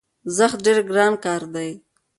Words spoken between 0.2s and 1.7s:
زښت ډېر ګران کار دی،